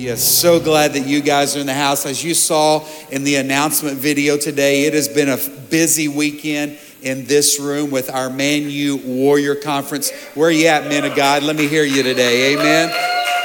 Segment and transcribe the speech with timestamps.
[0.00, 0.16] Hallelujah.
[0.16, 2.06] So glad that you guys are in the house.
[2.06, 5.36] As you saw in the announcement video today, it has been a
[5.68, 10.10] busy weekend in this room with our Man U Warrior Conference.
[10.34, 11.42] Where are you at, men of God?
[11.42, 12.54] Let me hear you today.
[12.54, 12.90] Amen.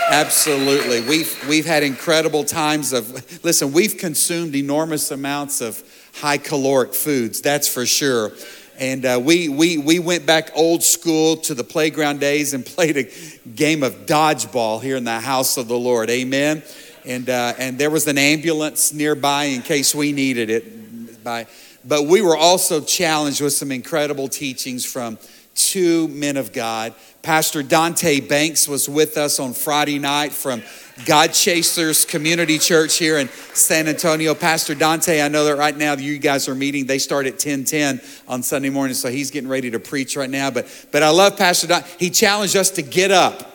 [0.08, 1.02] Absolutely.
[1.02, 5.84] We've, we've had incredible times of, listen, we've consumed enormous amounts of
[6.22, 8.32] high caloric foods, that's for sure.
[8.78, 12.98] And uh, we, we, we went back old school to the playground days and played
[12.98, 13.10] a
[13.50, 16.10] game of dodgeball here in the house of the Lord.
[16.10, 16.64] Amen.
[17.06, 21.24] And, uh, and there was an ambulance nearby in case we needed it.
[21.24, 21.48] By,
[21.84, 25.18] but we were also challenged with some incredible teachings from
[25.56, 26.94] two men of God.
[27.22, 30.62] Pastor Dante Banks was with us on Friday night from
[31.06, 34.36] God Chasers Community Church here in San Antonio.
[34.36, 36.86] Pastor Dante, I know that right now you guys are meeting.
[36.86, 40.52] They start at 1010 on Sunday morning, so he's getting ready to preach right now.
[40.52, 41.88] But, but I love Pastor Dante.
[41.98, 43.52] He challenged us to get up.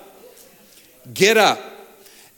[1.14, 1.60] Get up.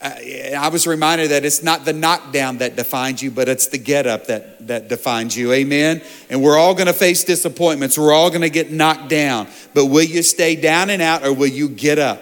[0.03, 4.05] I was reminded that it's not the knockdown that defines you, but it's the get
[4.05, 5.53] up that, that defines you.
[5.53, 6.01] Amen.
[6.29, 7.97] And we're all going to face disappointments.
[7.97, 9.47] We're all going to get knocked down.
[9.73, 12.21] But will you stay down and out or will you get up?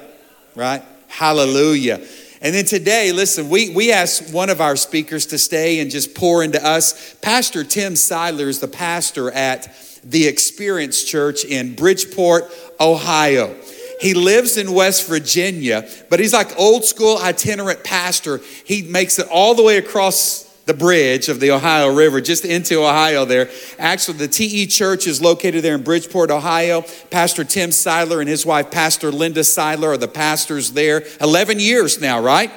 [0.56, 0.84] Right?
[1.08, 2.06] Hallelujah.
[2.44, 6.14] And then today, listen, we, we asked one of our speakers to stay and just
[6.14, 7.16] pour into us.
[7.16, 12.46] Pastor Tim Seidler is the pastor at the Experience Church in Bridgeport,
[12.80, 13.56] Ohio.
[14.02, 18.42] He lives in West Virginia, but he's like old school itinerant pastor.
[18.66, 22.80] He makes it all the way across the bridge of the Ohio River, just into
[22.80, 23.52] Ohio there.
[23.78, 26.84] Actually, the TE Church is located there in Bridgeport, Ohio.
[27.12, 31.04] Pastor Tim Seidler and his wife, Pastor Linda Seidler, are the pastors there.
[31.22, 32.52] 11 years now, right?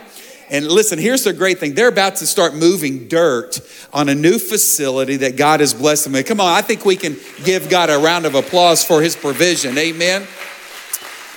[0.48, 1.74] And listen, here's the great thing.
[1.74, 3.60] They're about to start moving dirt
[3.92, 6.26] on a new facility that God has blessed them with.
[6.26, 9.76] Come on, I think we can give God a round of applause for his provision.
[9.76, 10.26] Amen.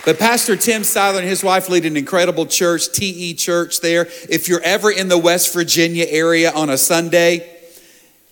[0.08, 4.08] But Pastor Tim Seidler and his wife lead an incredible church, TE Church there.
[4.30, 7.54] If you're ever in the West Virginia area on a Sunday,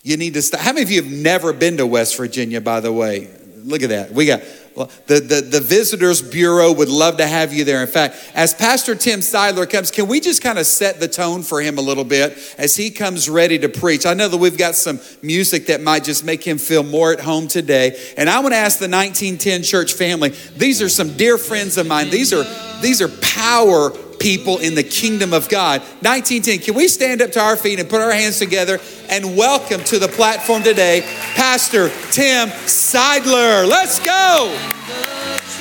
[0.02, 0.62] you need to stop.
[0.62, 3.30] How many of you have never been to West Virginia, by the way?
[3.58, 4.14] Look at that.
[4.14, 4.44] We got
[4.76, 7.82] the, the, the Visitors Bureau would love to have you there.
[7.82, 11.44] In fact, as Pastor Tim Seidler comes, can we just kind of set the tone
[11.44, 14.06] for him a little bit as he comes ready to preach?
[14.06, 17.22] I know that we've got some music that might just make him feel more at
[17.22, 17.98] home today.
[18.18, 21.88] And I want to ask the 1910 church family, these are some dear friends of
[21.88, 22.10] mine.
[22.10, 22.44] These are,
[22.82, 23.92] these are power
[24.26, 25.82] people in the kingdom of God.
[26.02, 29.84] 1910, can we stand up to our feet and put our hands together and welcome
[29.84, 31.02] to the platform today,
[31.36, 33.70] Pastor Tim Seidler.
[33.70, 34.50] Let's go.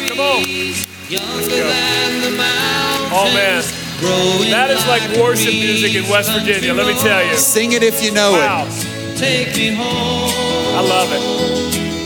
[0.09, 0.41] Come on.
[0.49, 0.87] Let's
[1.47, 1.61] go.
[3.13, 3.63] Oh, man.
[4.51, 7.37] That is like worship music in West Virginia, let me tell you.
[7.37, 8.67] Sing it if you know wow.
[8.67, 9.19] it.
[9.19, 10.33] Take me home.
[10.75, 11.21] I love it.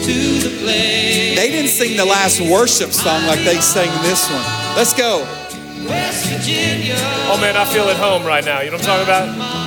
[0.07, 1.39] To the place.
[1.39, 4.43] They didn't sing the last worship song like they sang this one.
[4.77, 5.38] Let's go.
[5.87, 6.97] West Virginia.
[7.31, 8.61] Oh man, I feel at home right now.
[8.61, 9.59] You know what I'm talking about?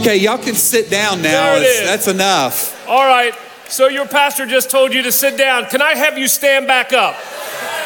[0.00, 1.58] Okay, y'all can sit down now.
[1.58, 2.88] That's enough.
[2.88, 3.34] All right.
[3.68, 5.66] So your pastor just told you to sit down.
[5.66, 7.16] Can I have you stand back up?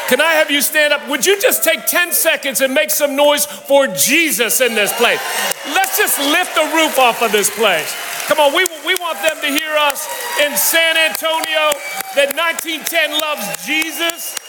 [0.07, 1.09] Can I have you stand up?
[1.09, 5.19] Would you just take 10 seconds and make some noise for Jesus in this place?
[5.67, 7.93] Let's just lift the roof off of this place.
[8.27, 8.72] Come on, we, we
[9.03, 10.07] want them to hear us
[10.39, 11.75] in San Antonio
[12.15, 14.39] that 1910 loves Jesus.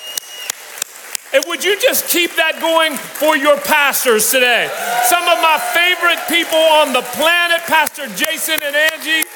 [1.34, 4.70] And would you just keep that going for your pastors today?
[5.10, 9.26] Some of my favorite people on the planet, Pastor Jason and Angie,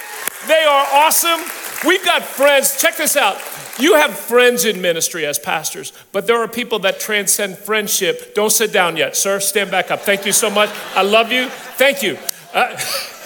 [0.47, 1.43] they are awesome.
[1.85, 3.43] We've got friends, check this out.
[3.81, 8.37] You have friends in ministry as pastors, but there are people that transcend friendship.
[8.37, 9.41] Don't sit down yet, sir.
[9.41, 10.01] Stand back up.
[10.01, 10.71] Thank you so much.
[10.95, 11.49] I love you.
[11.49, 12.19] Thank you.
[12.55, 12.79] Uh,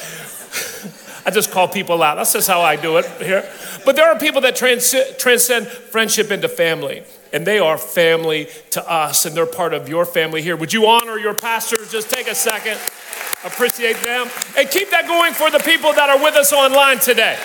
[1.25, 2.17] I just call people out.
[2.17, 3.49] That's just how I do it here.
[3.85, 8.91] But there are people that trans- transcend friendship into family, and they are family to
[8.91, 10.57] us, and they're part of your family here.
[10.57, 11.93] Would you honor your pastors?
[11.93, 12.79] Just take a second,
[13.45, 17.39] appreciate them, and keep that going for the people that are with us online today.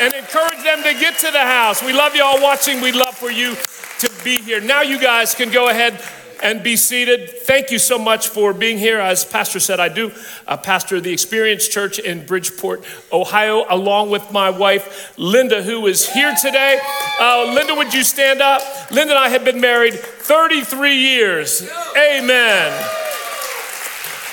[0.00, 1.82] And encourage them to get to the house.
[1.82, 2.80] We love you all watching.
[2.80, 3.54] We'd love for you
[3.98, 4.60] to be here.
[4.60, 6.02] Now, you guys can go ahead
[6.42, 7.30] and be seated.
[7.42, 8.98] Thank you so much for being here.
[8.98, 10.12] As Pastor said, I do
[10.46, 16.08] uh, pastor the Experience Church in Bridgeport, Ohio, along with my wife, Linda, who is
[16.08, 16.78] here today.
[17.18, 18.62] Uh, Linda, would you stand up?
[18.90, 21.68] Linda and I have been married 33 years.
[21.96, 23.09] Amen.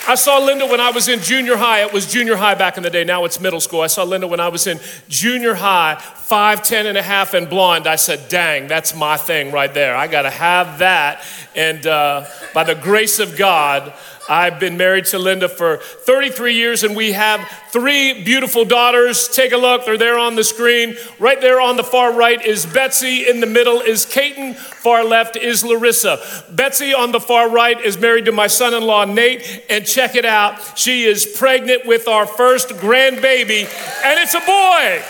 [0.10, 1.84] I saw Linda when I was in junior high.
[1.84, 3.04] It was junior high back in the day.
[3.04, 3.82] Now it's middle school.
[3.82, 7.50] I saw Linda when I was in junior high, five, ten and a half and
[7.50, 7.88] blonde.
[7.88, 9.98] I said, dang, that's my thing right there.
[9.98, 11.26] I got to have that.
[11.58, 13.94] And uh, by the grace of God,
[14.30, 19.28] I've been married to Linda for 33 years and we have three beautiful daughters.
[19.28, 20.96] Take a look, they're there on the screen.
[21.20, 25.36] Right there on the far right is Betsy, in the middle is Caton, far left
[25.36, 26.20] is Larissa.
[26.52, 30.16] Betsy on the far right is married to my son in law Nate, and check
[30.16, 33.64] it out, she is pregnant with our first grandbaby,
[34.04, 35.04] and it's a boy.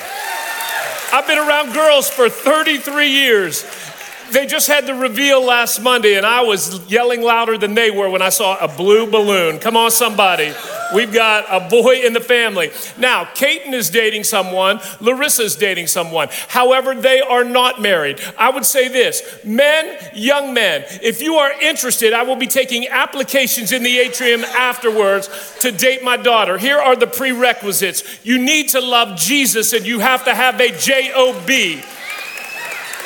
[1.14, 3.64] I've been around girls for 33 years
[4.32, 8.10] they just had the reveal last Monday, and I was yelling louder than they were
[8.10, 9.60] when I saw a blue balloon.
[9.60, 10.54] Come on, somebody.
[10.94, 12.72] We've got a boy in the family.
[12.98, 16.30] Now, Caton is dating someone, Larissa's dating someone.
[16.48, 18.22] However, they are not married.
[18.38, 22.88] I would say this men, young men, if you are interested, I will be taking
[22.88, 26.58] applications in the atrium afterwards to date my daughter.
[26.58, 30.78] Here are the prerequisites you need to love Jesus, and you have to have a
[30.78, 31.82] J O B.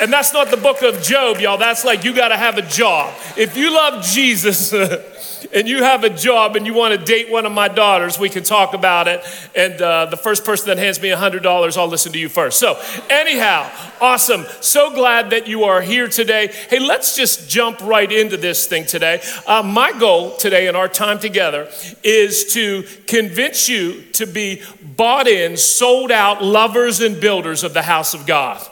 [0.02, 1.58] And that's not the book of Job, y'all.
[1.58, 3.14] That's like you got to have a job.
[3.36, 4.72] If you love Jesus
[5.52, 8.28] and you have a job and you want to date one of my daughters, we
[8.28, 9.22] can talk about it.
[9.54, 12.58] And uh, the first person that hands me $100, I'll listen to you first.
[12.58, 13.70] So, anyhow,
[14.00, 14.44] awesome.
[14.60, 16.48] So glad that you are here today.
[16.48, 19.22] Hey, let's just jump right into this thing today.
[19.46, 21.68] Uh, my goal today in our time together
[22.02, 24.62] is to convince you to be
[24.96, 28.66] bought in, sold out lovers and builders of the house of God.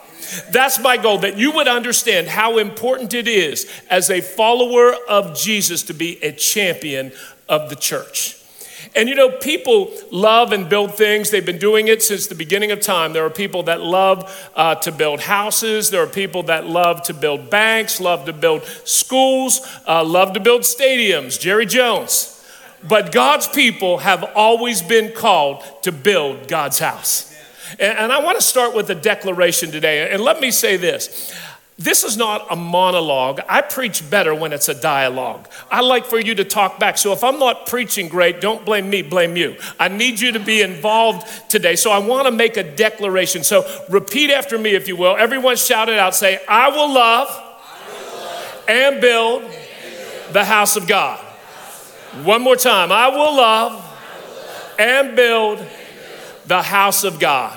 [0.50, 5.37] That's my goal, that you would understand how important it is as a follower of
[5.37, 7.12] Jesus to be a champion
[7.49, 8.37] of the church.
[8.94, 11.31] And you know, people love and build things.
[11.31, 13.12] They've been doing it since the beginning of time.
[13.12, 15.91] There are people that love uh, to build houses.
[15.91, 20.41] There are people that love to build banks, love to build schools, uh, love to
[20.41, 21.38] build stadiums.
[21.38, 22.37] Jerry Jones.
[22.88, 27.30] But God's people have always been called to build God's house.
[27.78, 30.11] And, I want to start with a declaration today.
[30.11, 31.32] And let me say this.
[31.81, 33.40] This is not a monologue.
[33.49, 35.49] I preach better when it's a dialogue.
[35.70, 36.99] I like for you to talk back.
[36.99, 39.56] So if I'm not preaching great, don't blame me, blame you.
[39.78, 41.76] I need you to be involved today.
[41.76, 43.43] So I want to make a declaration.
[43.44, 45.17] So repeat after me, if you will.
[45.17, 46.14] Everyone shout it out.
[46.14, 51.19] Say, I will love, I will love and, build and build the house of God.
[52.25, 52.93] One more time.
[52.93, 55.67] I will love, I will love and build
[56.50, 57.56] the house of God.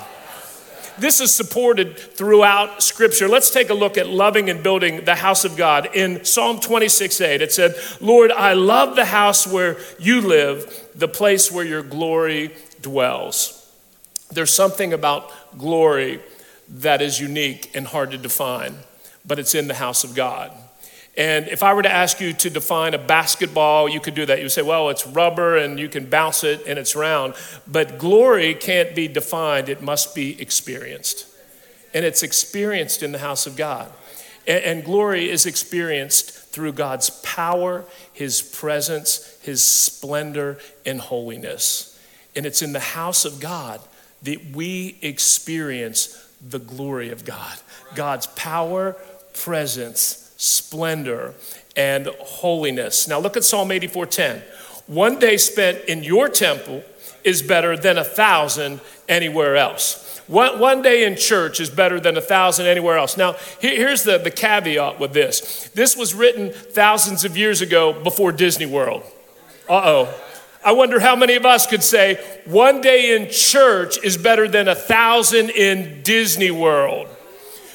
[1.00, 3.28] This is supported throughout Scripture.
[3.28, 5.90] Let's take a look at loving and building the house of God.
[5.96, 11.08] In Psalm 26 8, it said, Lord, I love the house where you live, the
[11.08, 12.52] place where your glory
[12.84, 13.68] dwells.
[14.32, 16.20] There's something about glory
[16.70, 18.76] that is unique and hard to define,
[19.26, 20.52] but it's in the house of God.
[21.16, 24.42] And if I were to ask you to define a basketball, you could do that.
[24.42, 27.36] You say, well, it's rubber and you can bounce it and it's round.
[27.68, 31.28] But glory can't be defined, it must be experienced.
[31.94, 33.92] And it's experienced in the house of God.
[34.48, 42.00] And, and glory is experienced through God's power, His presence, His splendor, and holiness.
[42.36, 43.82] And it's in the house of God
[44.24, 47.58] that we experience the glory of God
[47.96, 48.94] God's power,
[49.34, 51.34] presence, splendor,
[51.76, 53.08] and holiness.
[53.08, 54.42] Now look at Psalm 84:10.
[54.88, 56.84] One day spent in your temple
[57.24, 60.22] is better than a thousand anywhere else.
[60.28, 63.18] One, one day in church is better than a thousand anywhere else.
[63.18, 67.94] Now, here, here's the, the caveat with this this was written thousands of years ago
[67.94, 69.04] before Disney World.
[69.70, 70.14] Uh oh.
[70.66, 74.70] I wonder how many of us could say one day in church is better than
[74.70, 77.13] a thousand in Disney World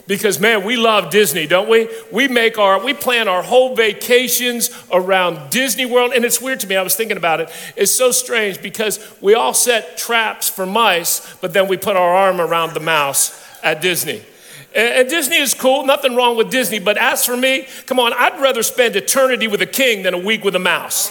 [0.08, 4.70] because man we love disney don't we we make our we plan our whole vacations
[4.90, 8.10] around disney world and it's weird to me i was thinking about it it's so
[8.10, 12.74] strange because we all set traps for mice but then we put our arm around
[12.74, 14.20] the mouse at disney
[14.74, 16.78] and Disney is cool, nothing wrong with Disney.
[16.78, 20.18] But as for me, come on, I'd rather spend eternity with a king than a
[20.18, 21.10] week with a mouse.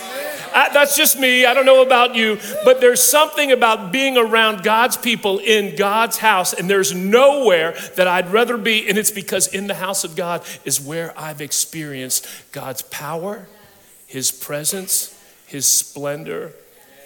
[0.58, 1.46] I, that's just me.
[1.46, 6.18] I don't know about you, but there's something about being around God's people in God's
[6.18, 8.90] house, and there's nowhere that I'd rather be.
[8.90, 13.48] And it's because in the house of God is where I've experienced God's power,
[14.08, 16.54] His presence, His splendor,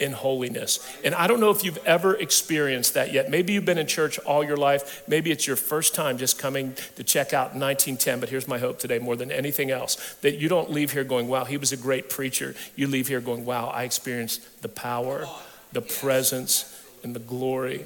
[0.02, 0.80] in holiness.
[1.04, 3.30] And I don't know if you've ever experienced that yet.
[3.30, 5.04] Maybe you've been in church all your life.
[5.08, 8.20] Maybe it's your first time just coming to check out 1910.
[8.20, 11.28] But here's my hope today more than anything else that you don't leave here going,
[11.28, 12.56] wow, he was a great preacher.
[12.76, 15.28] You leave here going, wow, I experienced the power,
[15.72, 17.86] the presence, and the glory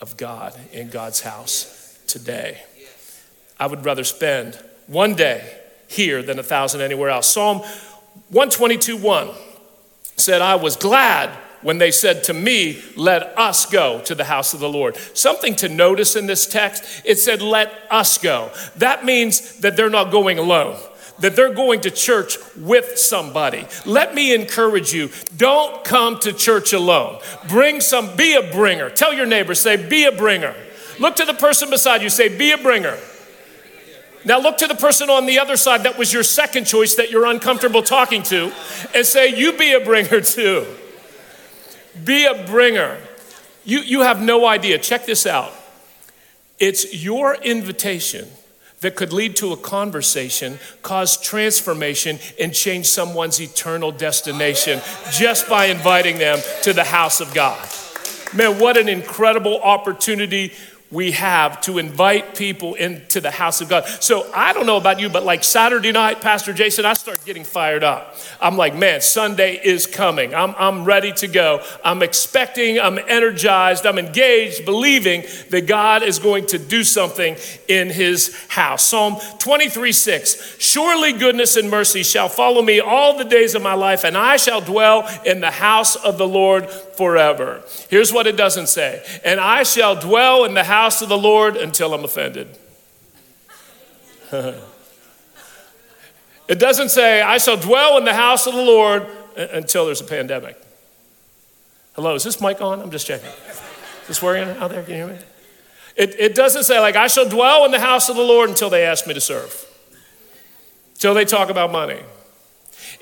[0.00, 2.62] of God in God's house today.
[3.60, 7.28] I would rather spend one day here than a thousand anywhere else.
[7.28, 7.58] Psalm
[8.30, 9.30] 122 1
[10.16, 11.30] said, I was glad
[11.62, 14.96] when they said to me, Let us go to the house of the Lord.
[15.14, 18.50] Something to notice in this text, it said, Let us go.
[18.76, 20.78] That means that they're not going alone.
[21.20, 23.66] That they're going to church with somebody.
[23.86, 27.20] Let me encourage you don't come to church alone.
[27.48, 28.90] Bring some, be a bringer.
[28.90, 30.54] Tell your neighbor, say, be a bringer.
[30.98, 32.98] Look to the person beside you, say, be a bringer.
[34.24, 37.10] Now look to the person on the other side that was your second choice that
[37.10, 38.52] you're uncomfortable talking to
[38.94, 40.66] and say, You be a bringer too.
[42.04, 42.98] Be a bringer.
[43.64, 44.78] You, you have no idea.
[44.78, 45.52] Check this out.
[46.58, 48.28] It's your invitation
[48.80, 54.80] that could lead to a conversation, cause transformation, and change someone's eternal destination
[55.12, 57.68] just by inviting them to the house of God.
[58.34, 60.52] Man, what an incredible opportunity
[60.92, 63.86] we have to invite people into the house of God.
[63.86, 67.44] So I don't know about you, but like Saturday night, Pastor Jason, I start getting
[67.44, 68.14] fired up.
[68.40, 70.34] I'm like, man, Sunday is coming.
[70.34, 71.64] I'm, I'm ready to go.
[71.82, 77.36] I'm expecting, I'm energized, I'm engaged, believing that God is going to do something
[77.68, 78.84] in his house.
[78.84, 83.74] Psalm 23 6 Surely goodness and mercy shall follow me all the days of my
[83.74, 87.62] life, and I shall dwell in the house of the Lord forever.
[87.88, 91.56] Here's what it doesn't say And I shall dwell in the house of the Lord
[91.56, 92.58] until I'm offended.
[94.32, 94.58] it
[96.58, 99.06] doesn't say, I shall dwell in the house of the Lord
[99.36, 100.56] until there's a pandemic.
[101.94, 102.80] Hello, is this mic on?
[102.80, 103.28] I'm just checking.
[103.28, 104.82] Is this working out there?
[104.82, 105.18] Can you hear me?
[105.94, 108.70] It, it doesn't say, like, I shall dwell in the house of the Lord until
[108.70, 109.66] they ask me to serve,
[110.94, 112.00] until they talk about money.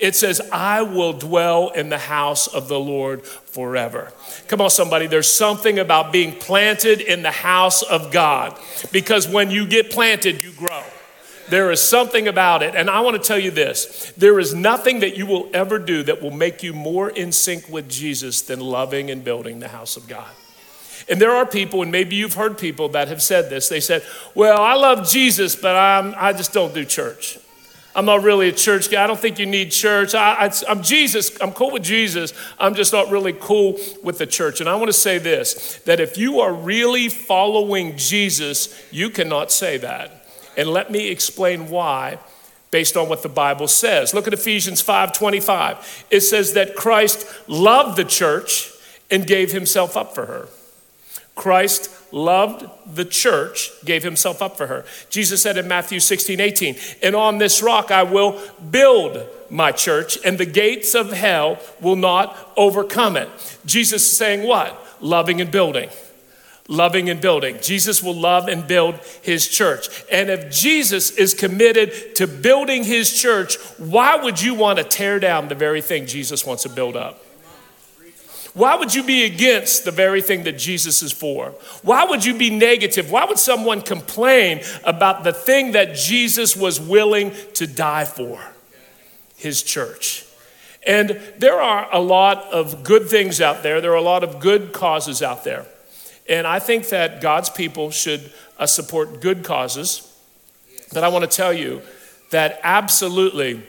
[0.00, 4.12] It says, I will dwell in the house of the Lord forever.
[4.48, 5.06] Come on, somebody.
[5.06, 8.58] There's something about being planted in the house of God
[8.92, 10.82] because when you get planted, you grow.
[11.50, 12.74] There is something about it.
[12.74, 16.02] And I want to tell you this there is nothing that you will ever do
[16.04, 19.96] that will make you more in sync with Jesus than loving and building the house
[19.96, 20.30] of God.
[21.08, 23.68] And there are people, and maybe you've heard people that have said this.
[23.68, 24.04] They said,
[24.34, 27.38] Well, I love Jesus, but I'm, I just don't do church.
[27.94, 29.02] I'm not really a church guy.
[29.02, 30.14] I don't think you need church.
[30.14, 31.40] I, am Jesus.
[31.40, 32.32] I'm cool with Jesus.
[32.58, 34.60] I'm just not really cool with the church.
[34.60, 39.50] And I want to say this that if you are really following Jesus, you cannot
[39.50, 40.26] say that.
[40.56, 42.18] And let me explain why
[42.70, 44.14] based on what the Bible says.
[44.14, 46.04] Look at Ephesians 5:25.
[46.10, 48.70] It says that Christ loved the church
[49.10, 50.48] and gave himself up for her.
[51.34, 54.84] Christ loved the church, gave himself up for her.
[55.10, 58.40] Jesus said in Matthew 16, 18, and on this rock I will
[58.70, 63.28] build my church, and the gates of hell will not overcome it.
[63.66, 64.76] Jesus is saying what?
[65.00, 65.90] Loving and building.
[66.68, 67.58] Loving and building.
[67.60, 70.04] Jesus will love and build his church.
[70.10, 75.18] And if Jesus is committed to building his church, why would you want to tear
[75.18, 77.24] down the very thing Jesus wants to build up?
[78.52, 81.50] Why would you be against the very thing that Jesus is for?
[81.82, 83.10] Why would you be negative?
[83.10, 88.40] Why would someone complain about the thing that Jesus was willing to die for?
[89.36, 90.26] His church.
[90.86, 94.40] And there are a lot of good things out there, there are a lot of
[94.40, 95.66] good causes out there.
[96.28, 100.06] And I think that God's people should uh, support good causes.
[100.92, 101.82] But I want to tell you
[102.30, 103.62] that absolutely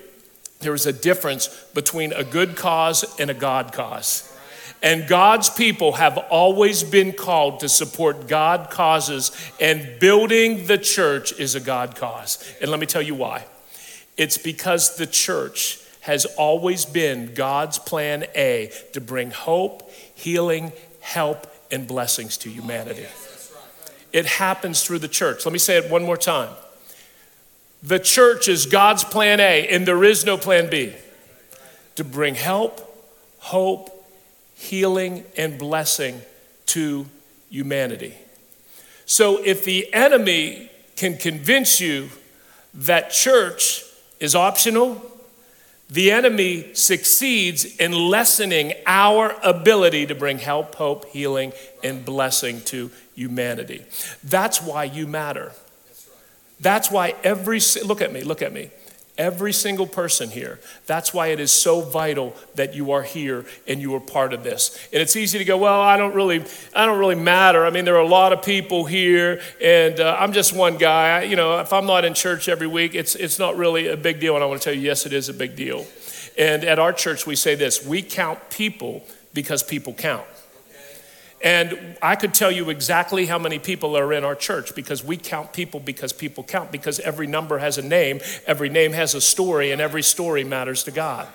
[0.59, 4.30] there is a difference between a good cause and a God cause.
[4.81, 11.33] And God's people have always been called to support God causes, and building the church
[11.39, 12.43] is a God cause.
[12.59, 13.45] And let me tell you why.
[14.17, 21.47] It's because the church has always been God's plan A to bring hope, healing, help,
[21.71, 23.05] and blessings to humanity.
[24.11, 25.45] It happens through the church.
[25.45, 26.49] Let me say it one more time.
[27.83, 30.93] The church is God's plan A, and there is no plan B
[31.95, 32.81] to bring help,
[33.39, 34.00] hope,
[34.61, 36.21] healing, and blessing
[36.67, 37.07] to
[37.49, 38.15] humanity.
[39.05, 42.09] So if the enemy can convince you
[42.75, 43.83] that church
[44.19, 45.01] is optional,
[45.89, 51.53] the enemy succeeds in lessening our ability to bring help, hope, healing,
[51.83, 53.83] and blessing to humanity.
[54.23, 55.53] That's why you matter.
[56.59, 58.69] That's why every, look at me, look at me.
[59.17, 60.59] Every single person here.
[60.87, 64.43] That's why it is so vital that you are here and you are part of
[64.43, 64.75] this.
[64.93, 67.65] And it's easy to go, well, I don't really, I don't really matter.
[67.65, 71.19] I mean, there are a lot of people here, and uh, I'm just one guy.
[71.19, 73.97] I, you know, if I'm not in church every week, it's it's not really a
[73.97, 74.35] big deal.
[74.35, 75.85] And I want to tell you, yes, it is a big deal.
[76.37, 79.03] And at our church, we say this: we count people
[79.33, 80.25] because people count.
[81.43, 85.17] And I could tell you exactly how many people are in our church because we
[85.17, 89.21] count people because people count, because every number has a name, every name has a
[89.21, 91.27] story, and every story matters to God.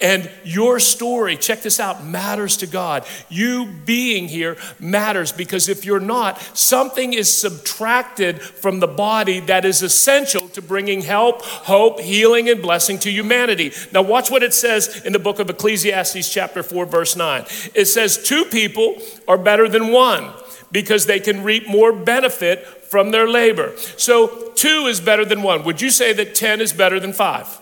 [0.00, 3.04] And your story, check this out, matters to God.
[3.28, 9.64] You being here matters because if you're not, something is subtracted from the body that
[9.64, 13.72] is essential to bringing help, hope, healing, and blessing to humanity.
[13.92, 17.44] Now, watch what it says in the book of Ecclesiastes, chapter 4, verse 9.
[17.74, 18.96] It says, Two people
[19.28, 20.32] are better than one
[20.70, 23.76] because they can reap more benefit from their labor.
[23.96, 25.64] So, two is better than one.
[25.64, 27.61] Would you say that 10 is better than five?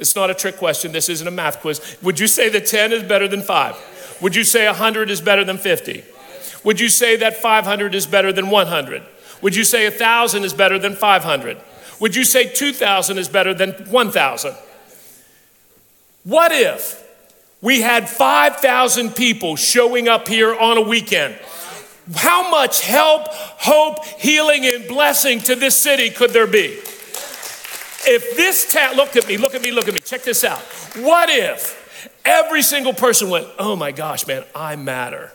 [0.00, 0.92] It's not a trick question.
[0.92, 1.98] This isn't a math quiz.
[2.02, 4.18] Would you say that 10 is better than 5?
[4.22, 6.02] Would you say 100 is better than 50?
[6.64, 9.02] Would you say that 500 is better than 100?
[9.42, 11.58] Would you say 1,000 is better than 500?
[12.00, 14.54] Would you say 2,000 is better than 1,000?
[16.24, 17.06] What if
[17.60, 21.38] we had 5,000 people showing up here on a weekend?
[22.14, 26.78] How much help, hope, healing, and blessing to this city could there be?
[28.06, 30.60] If this tat, look at me, look at me, look at me, check this out.
[30.96, 35.32] What if every single person went, oh my gosh, man, I matter?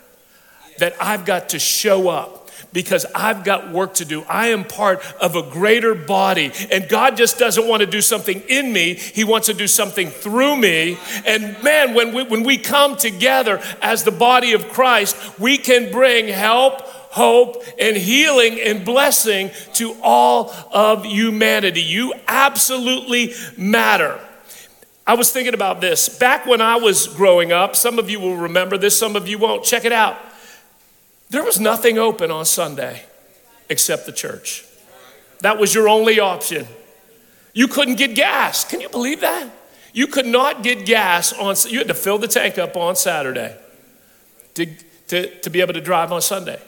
[0.80, 2.46] That I've got to show up
[2.76, 4.24] because I've got work to do.
[4.24, 6.52] I am part of a greater body.
[6.70, 10.10] And God just doesn't want to do something in me, He wants to do something
[10.10, 10.98] through me.
[11.26, 15.92] And man, when we, when we come together as the body of Christ, we can
[15.92, 16.82] bring help
[17.16, 21.82] hope, and healing and blessing to all of humanity.
[21.82, 24.20] You absolutely matter.
[25.08, 26.10] I was thinking about this.
[26.10, 29.38] Back when I was growing up, some of you will remember this, some of you
[29.38, 29.64] won't.
[29.64, 30.18] Check it out.
[31.30, 33.06] There was nothing open on Sunday
[33.70, 34.66] except the church.
[35.40, 36.68] That was your only option.
[37.54, 38.66] You couldn't get gas.
[38.66, 39.50] Can you believe that?
[39.94, 43.56] You could not get gas on, you had to fill the tank up on Saturday
[44.56, 44.66] to,
[45.08, 46.60] to, to be able to drive on Sunday.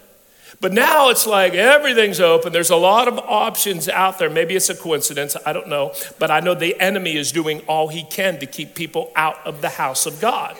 [0.60, 2.52] But now it's like everything's open.
[2.52, 4.30] There's a lot of options out there.
[4.30, 5.36] Maybe it's a coincidence.
[5.46, 5.94] I don't know.
[6.18, 9.62] But I know the enemy is doing all he can to keep people out of
[9.62, 10.58] the house of God.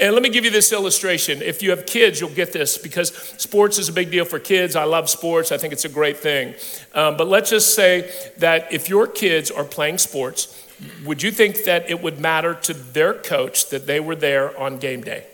[0.00, 1.42] And let me give you this illustration.
[1.42, 4.74] If you have kids, you'll get this because sports is a big deal for kids.
[4.74, 6.54] I love sports, I think it's a great thing.
[6.94, 10.66] Um, but let's just say that if your kids are playing sports,
[11.04, 14.78] would you think that it would matter to their coach that they were there on
[14.78, 15.26] game day?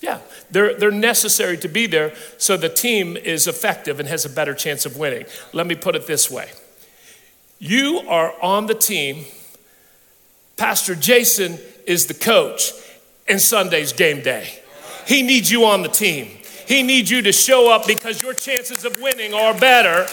[0.00, 4.30] Yeah, they're, they're necessary to be there so the team is effective and has a
[4.30, 5.24] better chance of winning.
[5.52, 6.50] Let me put it this way
[7.58, 9.24] you are on the team,
[10.56, 12.72] Pastor Jason is the coach,
[13.28, 14.60] and Sunday's game day.
[15.06, 16.28] He needs you on the team.
[16.66, 20.06] He needs you to show up because your chances of winning are better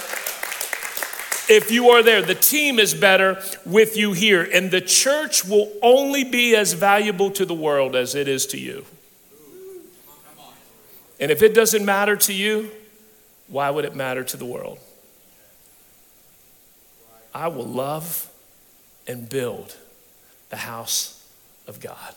[1.50, 2.22] if you are there.
[2.22, 7.32] The team is better with you here, and the church will only be as valuable
[7.32, 8.86] to the world as it is to you.
[11.24, 12.70] And if it doesn't matter to you,
[13.48, 14.78] why would it matter to the world?
[17.34, 18.30] I will love
[19.08, 19.74] and build
[20.50, 21.26] the house
[21.66, 22.14] of God.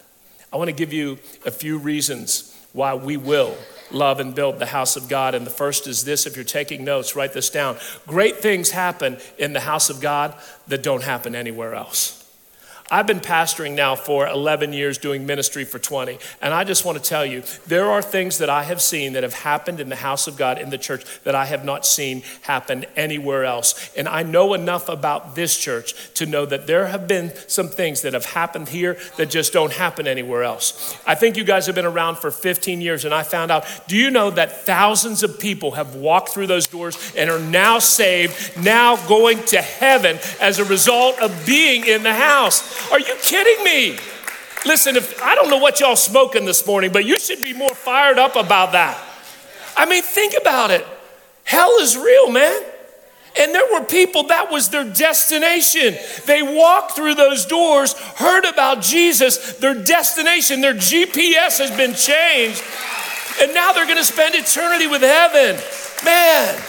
[0.53, 3.57] I want to give you a few reasons why we will
[3.92, 5.37] love and build the house of God.
[5.37, 7.77] And the first is this if you're taking notes, write this down.
[8.09, 10.35] Great things happen in the house of God
[10.66, 12.26] that don't happen anywhere else.
[12.88, 16.18] I've been pastoring now for 11 years, doing ministry for 20.
[16.40, 19.25] And I just want to tell you, there are things that I have seen that
[19.25, 22.22] have happened in the house of God, in the church, that I have not seen
[22.42, 23.90] happen anywhere else.
[23.96, 28.03] And I know enough about this church to know that there have been some things
[28.03, 30.96] that have happened here that just don't happen anywhere else.
[31.07, 33.96] I think you guys have been around for 15 years, and I found out do
[33.96, 38.57] you know that thousands of people have walked through those doors and are now saved,
[38.62, 42.76] now going to heaven as a result of being in the house?
[42.91, 43.99] Are you kidding me?
[44.65, 47.75] Listen, if I don't know what y'all smoking this morning, but you should be more
[47.75, 49.01] fired up about that.
[49.77, 50.87] I mean, think about it.
[51.45, 52.62] Hell is real, man.
[53.39, 55.95] And there were people that was their destination.
[56.25, 62.62] They walked through those doors, heard about Jesus, their destination, their GPS has been changed,
[63.43, 65.61] and now they're going to spend eternity with heaven.
[66.05, 66.62] Man,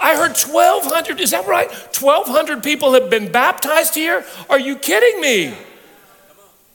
[0.00, 1.70] I heard 1,200, is that right?
[1.70, 4.24] 1,200 people have been baptized here?
[4.50, 5.56] Are you kidding me?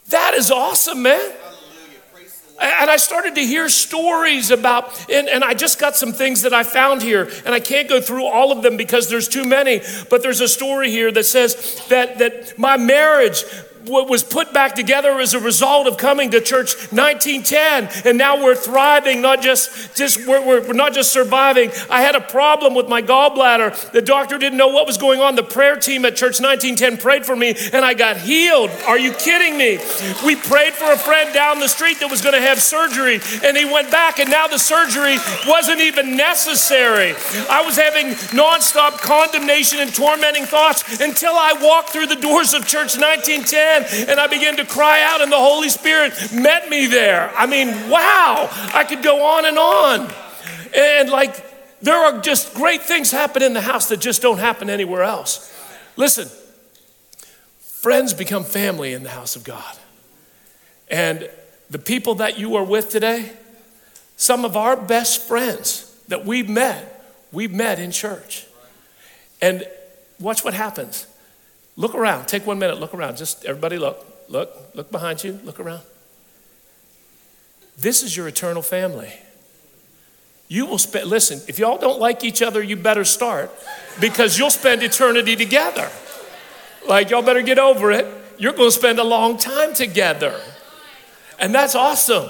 [0.09, 1.33] That is awesome, man.
[2.61, 6.53] And I started to hear stories about, and, and I just got some things that
[6.53, 9.81] I found here, and I can't go through all of them because there's too many.
[10.09, 13.45] But there's a story here that says that, that my marriage
[13.89, 18.55] was put back together as a result of coming to church 1910 and now we're
[18.55, 21.71] thriving not just just we're, we're, not just surviving.
[21.89, 23.91] I had a problem with my gallbladder.
[23.91, 25.35] The doctor didn't know what was going on.
[25.35, 28.69] The prayer team at church 1910 prayed for me and i got healed.
[28.87, 29.79] Are you kidding me?
[30.25, 33.57] We prayed for a friend down the street that was going to have surgery and
[33.57, 37.15] he went back and now the surgery wasn't even necessary.
[37.49, 42.67] I was having nonstop condemnation and tormenting thoughts until i walked through the doors of
[42.67, 47.31] church 1910 and I began to cry out, and the Holy Spirit met me there.
[47.35, 50.13] I mean, wow, I could go on and on.
[50.75, 51.45] And like,
[51.81, 55.53] there are just great things happen in the house that just don't happen anywhere else.
[55.95, 56.27] Listen,
[57.59, 59.77] friends become family in the house of God.
[60.89, 61.29] And
[61.69, 63.31] the people that you are with today,
[64.17, 68.45] some of our best friends that we've met, we've met in church.
[69.41, 69.65] And
[70.19, 71.07] watch what happens.
[71.79, 72.27] Look around.
[72.27, 72.77] Take one minute.
[72.77, 73.15] Look around.
[73.15, 74.05] Just everybody look.
[74.27, 74.53] Look.
[74.75, 75.39] Look behind you.
[75.45, 75.81] Look around.
[77.77, 79.13] This is your eternal family.
[80.49, 83.49] You will spend, listen, if y'all don't like each other, you better start
[84.01, 85.89] because you'll spend eternity together.
[86.85, 88.05] Like, y'all better get over it.
[88.37, 90.37] You're going to spend a long time together.
[91.39, 92.29] And that's awesome.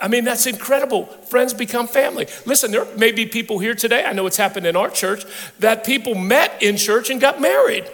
[0.00, 1.06] I mean, that's incredible.
[1.06, 2.26] Friends become family.
[2.46, 5.24] Listen, there may be people here today, I know it's happened in our church,
[5.60, 7.88] that people met in church and got married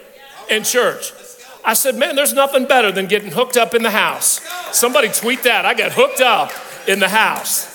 [0.50, 1.12] in church.
[1.64, 4.40] I said, man, there's nothing better than getting hooked up in the house.
[4.72, 5.64] Somebody tweet that.
[5.64, 6.52] I got hooked up
[6.87, 7.70] in the house.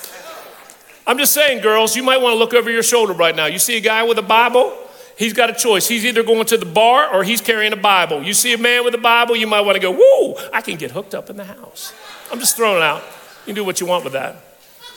[1.07, 3.47] I'm just saying, girls, you might want to look over your shoulder right now.
[3.47, 4.77] You see a guy with a Bible?
[5.17, 5.87] He's got a choice.
[5.87, 8.21] He's either going to the bar or he's carrying a Bible.
[8.21, 10.77] You see a man with a Bible, you might want to go, woo, I can
[10.77, 11.93] get hooked up in the house.
[12.31, 13.01] I'm just throwing it out.
[13.41, 14.37] You can do what you want with that.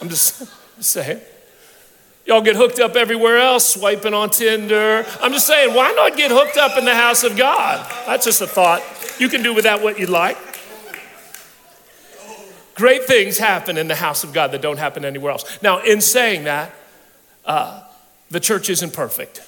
[0.00, 0.38] I'm just,
[0.76, 1.20] just saying.
[2.24, 5.04] Y'all get hooked up everywhere else, swiping on Tinder.
[5.20, 7.84] I'm just saying, why not get hooked up in the house of God?
[8.06, 8.82] That's just a thought.
[9.18, 10.38] You can do with that what you'd like.
[12.74, 15.62] Great things happen in the house of God that don't happen anywhere else.
[15.62, 16.72] Now, in saying that,
[17.44, 17.82] uh,
[18.30, 19.42] the church isn't perfect.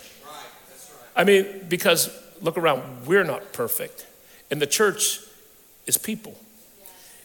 [1.16, 2.10] I mean, because
[2.42, 4.06] look around, we're not perfect.
[4.50, 5.20] And the church
[5.86, 6.36] is people.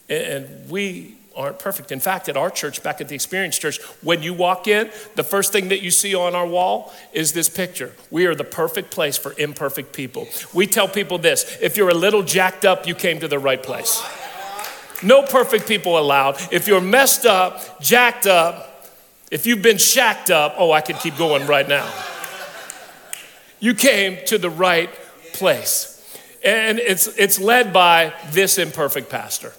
[0.08, 1.92] And we aren't perfect.
[1.92, 5.22] In fact, at our church, back at the Experience Church, when you walk in, the
[5.22, 7.94] first thing that you see on our wall is this picture.
[8.10, 10.26] We are the perfect place for imperfect people.
[10.52, 13.62] We tell people this if you're a little jacked up, you came to the right
[13.62, 14.02] place.
[15.02, 16.36] No perfect people allowed.
[16.52, 18.90] If you're messed up, jacked up,
[19.30, 21.90] if you've been shacked up, oh, I could keep going right now.
[23.60, 24.90] You came to the right
[25.32, 25.96] place.
[26.42, 29.52] And it's, it's led by this imperfect pastor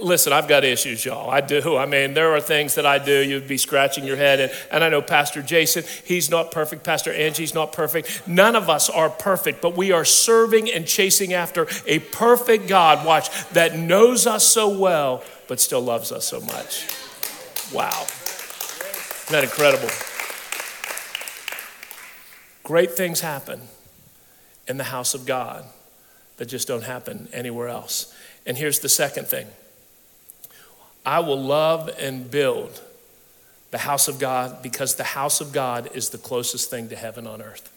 [0.00, 1.30] listen, I've got issues, y'all.
[1.30, 1.76] I do.
[1.76, 3.22] I mean, there are things that I do.
[3.22, 4.40] You'd be scratching your head.
[4.40, 6.84] And, and I know Pastor Jason, he's not perfect.
[6.84, 8.26] Pastor Angie's not perfect.
[8.26, 13.06] None of us are perfect, but we are serving and chasing after a perfect God,
[13.06, 16.86] watch, that knows us so well, but still loves us so much.
[17.72, 18.02] Wow.
[18.02, 19.88] Isn't that incredible?
[22.62, 23.60] Great things happen
[24.68, 25.64] in the house of God
[26.36, 28.14] that just don't happen anywhere else.
[28.46, 29.46] And here's the second thing
[31.04, 32.80] I will love and build
[33.70, 37.26] the house of God because the house of God is the closest thing to heaven
[37.26, 37.70] on earth.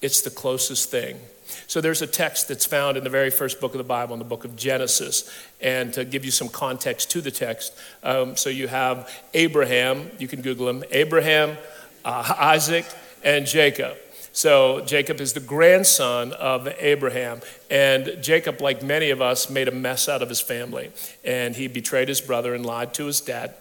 [0.00, 1.18] It's the closest thing.
[1.66, 4.18] So there's a text that's found in the very first book of the Bible, in
[4.18, 5.30] the book of Genesis.
[5.60, 10.28] And to give you some context to the text, um, so you have Abraham, you
[10.28, 11.56] can Google him, Abraham,
[12.04, 12.86] uh, Isaac,
[13.24, 13.96] and Jacob.
[14.38, 17.40] So Jacob is the grandson of Abraham.
[17.72, 20.92] And Jacob, like many of us, made a mess out of his family.
[21.24, 23.52] And he betrayed his brother and lied to his dad.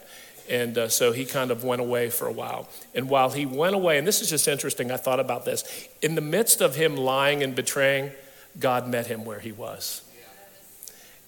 [0.47, 2.69] And uh, so he kind of went away for a while.
[2.93, 5.87] And while he went away, and this is just interesting, I thought about this.
[6.03, 8.11] In the midst of him lying and betraying,
[8.59, 10.03] God met him where he was.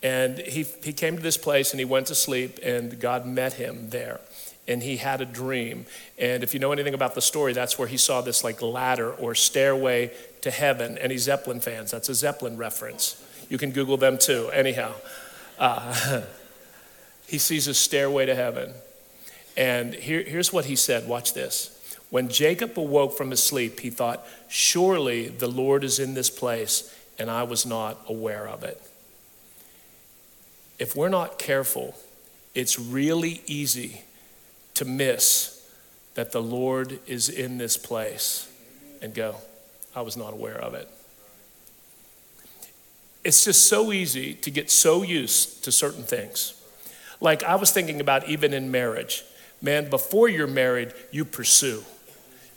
[0.03, 3.53] And he, he came to this place and he went to sleep, and God met
[3.53, 4.19] him there
[4.69, 5.87] and he had a dream.
[6.19, 9.11] And if you know anything about the story, that's where he saw this like ladder
[9.11, 10.97] or stairway to heaven.
[10.99, 11.89] Any Zeppelin fans?
[11.91, 13.21] That's a Zeppelin reference.
[13.49, 14.49] You can Google them too.
[14.53, 14.93] Anyhow,
[15.57, 16.21] uh,
[17.27, 18.73] he sees a stairway to heaven.
[19.57, 21.75] And here, here's what he said watch this.
[22.11, 26.95] When Jacob awoke from his sleep, he thought, Surely the Lord is in this place,
[27.17, 28.79] and I was not aware of it.
[30.77, 31.95] If we're not careful,
[32.53, 34.03] it's really easy
[34.79, 35.61] to miss
[36.13, 38.49] that the Lord is in this place
[39.01, 39.35] and go,
[39.93, 40.89] I was not aware of it.
[43.25, 46.53] It's just so easy to get so used to certain things.
[47.19, 49.25] Like I was thinking about even in marriage.
[49.61, 51.83] Man, before you're married, you pursue.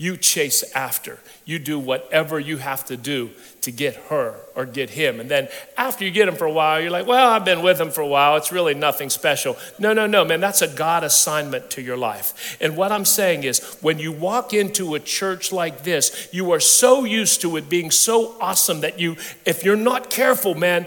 [0.03, 1.21] You chase after.
[1.45, 5.21] You do whatever you have to do to get her or get him.
[5.21, 5.47] And then
[5.79, 8.01] after you get him for a while, you're like, well, I've been with him for
[8.01, 8.35] a while.
[8.35, 9.57] It's really nothing special.
[9.79, 12.59] No, no, no, man, that's a God assignment to your life.
[12.61, 16.59] And what I'm saying is, when you walk into a church like this, you are
[16.59, 19.15] so used to it being so awesome that you,
[19.47, 20.85] if you're not careful, man,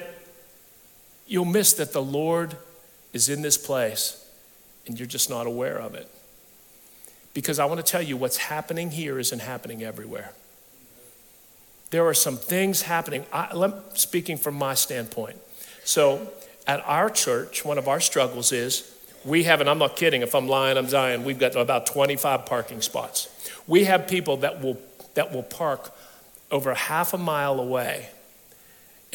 [1.25, 2.57] you'll miss that the Lord
[3.13, 4.29] is in this place
[4.87, 6.11] and you're just not aware of it.
[7.35, 10.31] Because I want to tell you what's happening here isn't happening everywhere.
[11.91, 13.25] There are some things happening.
[13.31, 15.37] I, am speaking from my standpoint.
[15.83, 16.31] So,
[16.65, 18.91] at our church, one of our struggles is
[19.23, 22.45] we have, and I'm not kidding, if I'm lying, I'm dying, we've got about 25
[22.47, 23.29] parking spots.
[23.67, 24.79] We have people that will,
[25.13, 25.93] that will park
[26.49, 28.09] over half a mile away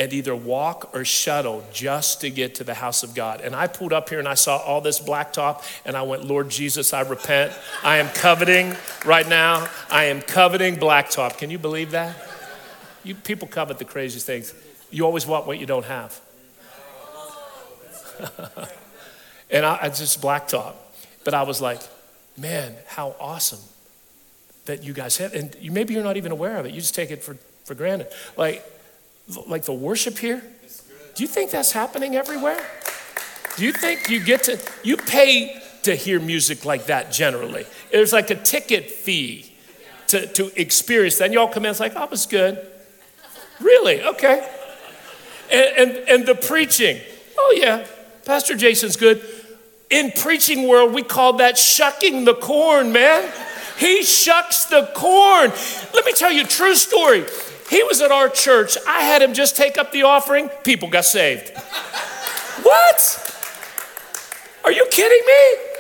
[0.01, 3.43] and either walk or shuttle just to get to the house of God.
[3.43, 6.49] And I pulled up here and I saw all this blacktop and I went, Lord
[6.49, 7.53] Jesus, I repent.
[7.85, 9.69] I am coveting right now.
[9.91, 11.37] I am coveting blacktop.
[11.37, 12.17] Can you believe that?
[13.05, 14.55] You people covet the craziest things.
[14.91, 16.19] You always want what you don't have.
[19.51, 20.77] and I, I just blacktop.
[21.25, 21.83] But I was like,
[22.39, 23.61] man, how awesome
[24.65, 25.35] that you guys have.
[25.35, 26.73] And you, maybe you're not even aware of it.
[26.73, 27.35] You just take it for,
[27.67, 28.09] for granted.
[28.39, 28.65] Like,
[29.47, 30.43] like the worship here?
[31.15, 32.65] Do you think that's happening everywhere?
[33.57, 37.67] Do you think you get to, you pay to hear music like that generally?
[37.91, 39.53] There's like a ticket fee
[40.09, 41.27] to, to experience that.
[41.27, 42.59] And y'all come in, it's like, oh, it was good.
[43.61, 44.03] Really?
[44.03, 44.49] Okay.
[45.53, 47.01] And, and, and the preaching,
[47.37, 47.87] oh, yeah,
[48.25, 49.23] Pastor Jason's good.
[49.91, 53.31] In preaching world, we call that shucking the corn, man.
[53.77, 55.51] He shucks the corn.
[55.93, 57.25] Let me tell you a true story.
[57.71, 58.77] He was at our church.
[58.85, 60.49] I had him just take up the offering.
[60.65, 61.51] People got saved.
[62.65, 63.37] what?
[64.65, 65.71] Are you kidding me?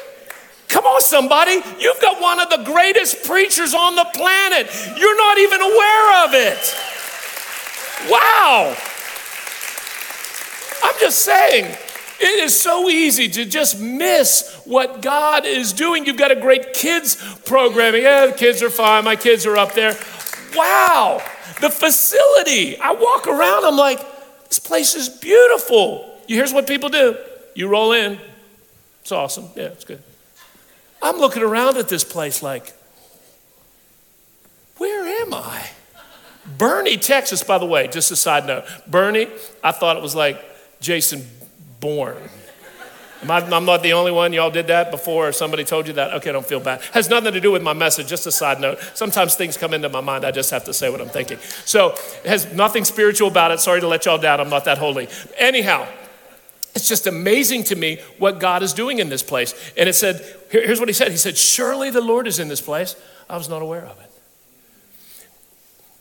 [0.68, 1.60] Come on, somebody.
[1.80, 4.68] You've got one of the greatest preachers on the planet.
[4.96, 6.76] You're not even aware of it.
[8.08, 8.76] Wow.
[10.84, 11.76] I'm just saying,
[12.20, 16.06] it is so easy to just miss what God is doing.
[16.06, 18.02] You've got a great kids programming.
[18.02, 19.02] Yeah, the kids are fine.
[19.02, 19.98] My kids are up there.
[20.54, 21.20] Wow.
[21.60, 22.78] The facility.
[22.78, 24.00] I walk around, I'm like,
[24.48, 26.18] this place is beautiful.
[26.26, 27.16] Here's what people do
[27.54, 28.18] you roll in.
[29.02, 29.46] It's awesome.
[29.56, 30.02] Yeah, it's good.
[31.02, 32.72] I'm looking around at this place like,
[34.76, 35.68] where am I?
[36.56, 38.64] Boerne, Texas, by the way, just a side note.
[38.88, 39.28] Boerne,
[39.62, 40.42] I thought it was like
[40.80, 41.26] Jason
[41.80, 42.16] Bourne.
[43.28, 44.32] I, I'm not the only one.
[44.32, 46.14] Y'all did that before, or somebody told you that.
[46.14, 46.80] Okay, don't feel bad.
[46.92, 48.08] Has nothing to do with my message.
[48.08, 48.78] Just a side note.
[48.94, 50.24] Sometimes things come into my mind.
[50.24, 51.38] I just have to say what I'm thinking.
[51.64, 51.90] So
[52.24, 53.60] it has nothing spiritual about it.
[53.60, 54.40] Sorry to let y'all down.
[54.40, 55.08] I'm not that holy.
[55.36, 55.86] Anyhow,
[56.74, 59.54] it's just amazing to me what God is doing in this place.
[59.76, 61.10] And it said, here's what he said.
[61.10, 62.96] He said, Surely the Lord is in this place.
[63.28, 64.06] I was not aware of it.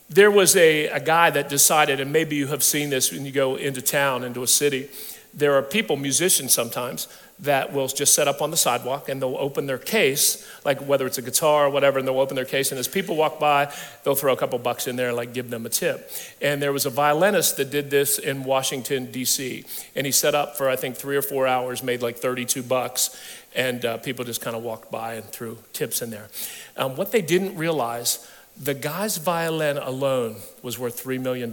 [0.09, 3.31] There was a, a guy that decided, and maybe you have seen this when you
[3.31, 4.89] go into town, into a city
[5.33, 7.07] there are people, musicians sometimes,
[7.41, 11.05] that will just set up on the sidewalk and they'll open their case, like whether
[11.05, 12.71] it's a guitar or whatever, and they'll open their case.
[12.71, 13.71] And as people walk by,
[14.03, 16.11] they'll throw a couple bucks in there, like give them a tip.
[16.41, 19.63] And there was a violinist that did this in Washington, D.C.
[19.95, 23.17] And he set up for, I think, three or four hours, made like 32 bucks.
[23.55, 26.27] And uh, people just kind of walked by and threw tips in there.
[26.75, 28.29] Um, what they didn't realize
[28.61, 31.49] the guy's violin alone was worth $3 million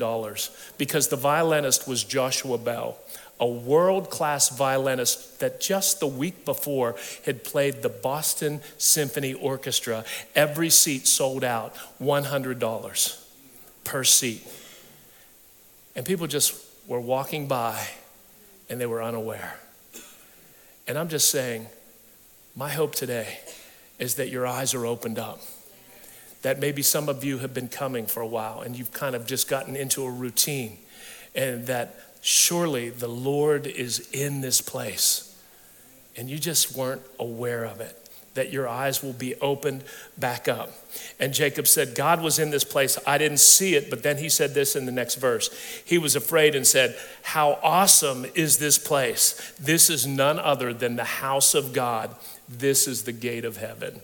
[0.77, 2.99] because the violinist was Joshua Bell
[3.39, 10.05] a world class violinist that just the week before had played the Boston Symphony Orchestra.
[10.35, 13.25] Every seat sold out, $100
[13.85, 14.43] per seat.
[15.95, 16.55] And people just
[16.87, 17.87] were walking by
[18.69, 19.59] and they were unaware.
[20.89, 21.67] And I'm just saying,
[22.55, 23.41] my hope today
[23.99, 25.41] is that your eyes are opened up.
[26.43, 29.27] That maybe some of you have been coming for a while and you've kind of
[29.27, 30.79] just gotten into a routine,
[31.35, 35.33] and that surely the Lord is in this place.
[36.17, 37.97] And you just weren't aware of it,
[38.35, 39.85] that your eyes will be opened
[40.19, 40.73] back up.
[41.21, 42.99] And Jacob said, God was in this place.
[43.07, 45.51] I didn't see it, but then he said this in the next verse.
[45.85, 49.53] He was afraid and said, How awesome is this place?
[49.61, 52.17] This is none other than the house of God.
[52.49, 54.03] This is the gate of heaven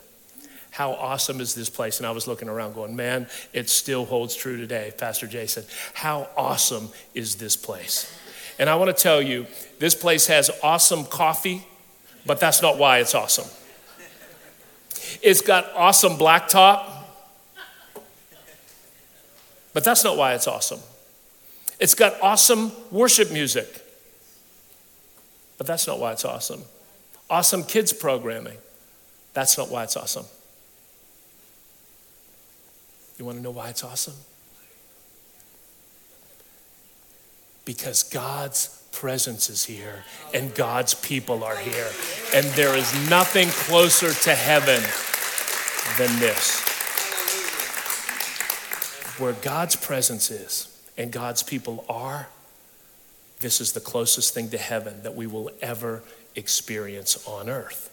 [0.73, 1.99] how awesome is this place?
[1.99, 5.65] And I was looking around going, man, it still holds true today, Pastor Jason.
[5.93, 8.11] How awesome is this place?
[8.57, 9.45] And I want to tell you,
[9.77, 11.63] this place has awesome coffee,
[12.25, 13.45] but that's not why it's awesome.
[15.21, 16.89] It's got awesome blacktop,
[19.73, 20.79] but that's not why it's awesome.
[21.79, 23.79] It's got awesome worship music,
[25.59, 26.63] but that's not why it's awesome.
[27.29, 28.57] Awesome kids programming,
[29.35, 30.25] that's not why it's awesome.
[33.17, 34.15] You want to know why it's awesome?
[37.65, 41.87] Because God's presence is here and God's people are here.
[42.33, 44.81] And there is nothing closer to heaven
[45.97, 46.61] than this.
[49.19, 52.27] Where God's presence is and God's people are,
[53.39, 56.01] this is the closest thing to heaven that we will ever
[56.35, 57.92] experience on earth.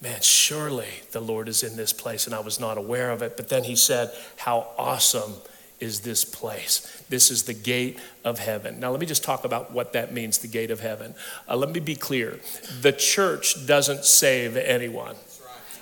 [0.00, 3.36] Man, surely the Lord is in this place, and I was not aware of it.
[3.36, 5.34] But then he said, How awesome
[5.80, 7.02] is this place.
[7.08, 8.80] This is the gate of heaven.
[8.80, 11.14] Now, let me just talk about what that means, the gate of heaven.
[11.48, 12.38] Uh, let me be clear
[12.80, 15.16] the church doesn't save anyone,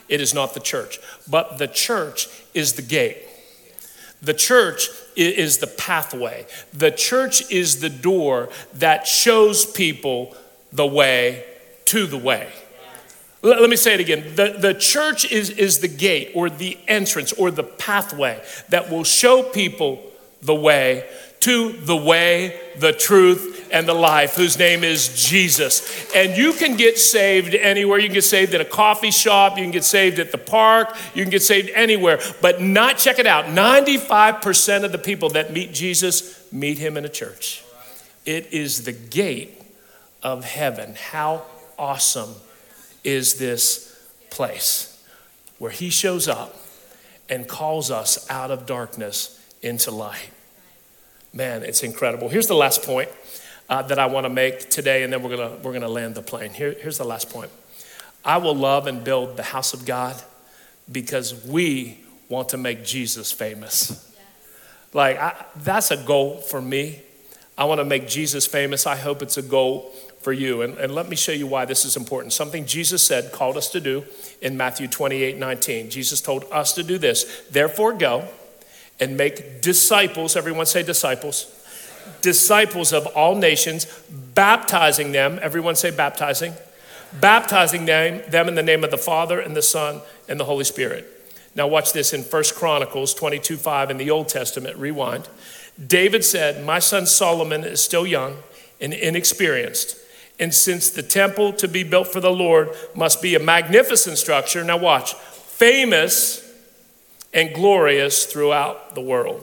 [0.09, 0.99] it is not the church,
[1.29, 3.19] but the church is the gate.
[4.23, 6.47] The church is the pathway.
[6.73, 10.35] The church is the door that shows people
[10.73, 11.45] the way
[11.87, 12.51] to the way.
[13.47, 14.35] Let, me say it again.
[14.35, 19.05] The, the church is, is the gate or the entrance or the pathway that will
[19.05, 20.03] show people
[20.43, 21.09] the way
[21.41, 26.13] to the way, the truth, and the life, whose name is Jesus.
[26.13, 28.01] And you can get saved anywhere.
[28.01, 30.97] You can get saved at a coffee shop, you can get saved at the park,
[31.15, 32.19] you can get saved anywhere.
[32.41, 37.05] But not, check it out 95% of the people that meet Jesus meet him in
[37.05, 37.63] a church.
[38.25, 39.63] It is the gate
[40.25, 40.97] of heaven.
[40.97, 41.45] How
[41.79, 42.35] awesome
[43.07, 43.97] is this
[44.31, 45.03] place
[45.59, 46.57] where He shows up
[47.29, 50.31] and calls us out of darkness into light.
[51.33, 52.29] Man, it's incredible.
[52.29, 53.09] Here's the last point
[53.69, 56.23] uh, that I want to make today, and then we're going we're gonna land the
[56.23, 56.51] plane.
[56.51, 57.51] Here, here's the last point
[58.25, 60.21] I will love and build the house of God
[60.91, 64.03] because we want to make Jesus famous.
[64.93, 67.03] Like, I, that's a goal for me.
[67.59, 68.87] I want to make Jesus famous.
[68.87, 69.93] I hope it's a goal
[70.27, 70.63] for you.
[70.63, 72.33] And, and let me show you why this is important.
[72.33, 74.05] Something Jesus said, called us to do
[74.43, 75.89] in Matthew 28 19.
[75.89, 77.45] Jesus told us to do this.
[77.49, 78.27] Therefore, go
[78.99, 80.35] and make disciples.
[80.35, 81.47] Everyone say disciples.
[82.23, 83.87] Disciples of all nations,
[84.35, 85.39] baptizing them.
[85.43, 86.55] Everyone say baptizing.
[87.21, 90.65] Baptizing them, them in the name of the Father and the Son and the Holy
[90.65, 91.07] Spirit.
[91.55, 94.77] Now, watch this in First Chronicles 22 5 in the Old Testament.
[94.77, 95.29] Rewind.
[95.87, 98.39] David said, My son Solomon is still young
[98.81, 100.01] and inexperienced
[100.39, 104.63] and since the temple to be built for the Lord must be a magnificent structure,
[104.63, 106.43] now watch, famous
[107.33, 109.43] and glorious throughout the world.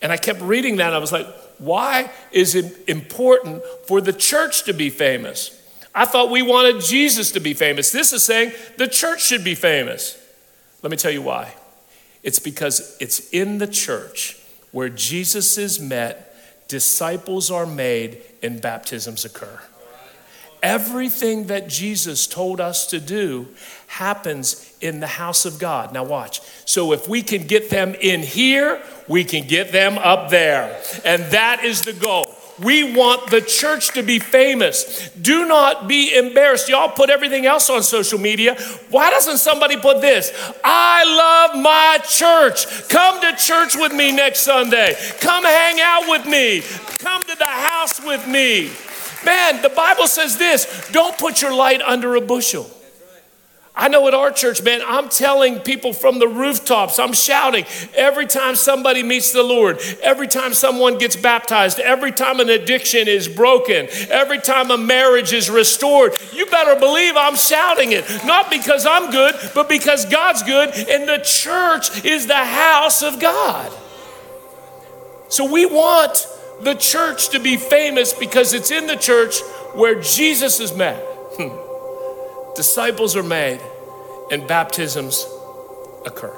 [0.00, 0.94] And I kept reading that.
[0.94, 1.26] I was like,
[1.58, 5.52] why is it important for the church to be famous?
[5.94, 7.90] I thought we wanted Jesus to be famous.
[7.90, 10.18] This is saying the church should be famous.
[10.82, 11.54] Let me tell you why.
[12.22, 14.38] It's because it's in the church
[14.72, 16.36] where Jesus is met,
[16.68, 19.60] disciples are made, and baptisms occur.
[20.62, 23.48] Everything that Jesus told us to do
[23.86, 25.92] happens in the house of God.
[25.92, 26.40] Now, watch.
[26.64, 30.80] So, if we can get them in here, we can get them up there.
[31.04, 32.26] And that is the goal.
[32.62, 35.10] We want the church to be famous.
[35.10, 36.68] Do not be embarrassed.
[36.68, 38.54] Y'all put everything else on social media.
[38.88, 40.32] Why doesn't somebody put this?
[40.64, 42.88] I love my church.
[42.88, 44.96] Come to church with me next Sunday.
[45.20, 46.62] Come hang out with me.
[46.98, 48.70] Come to the house with me.
[49.26, 52.70] Man, the Bible says this don't put your light under a bushel.
[53.78, 58.26] I know at our church, man, I'm telling people from the rooftops, I'm shouting every
[58.26, 63.28] time somebody meets the Lord, every time someone gets baptized, every time an addiction is
[63.28, 66.14] broken, every time a marriage is restored.
[66.32, 71.06] You better believe I'm shouting it, not because I'm good, but because God's good, and
[71.06, 73.70] the church is the house of God.
[75.28, 76.26] So we want
[76.60, 79.40] the church to be famous because it's in the church
[79.74, 81.00] where Jesus is met.
[81.38, 82.54] Hmm.
[82.56, 83.60] Disciples are made
[84.30, 85.26] and baptisms
[86.04, 86.34] occur.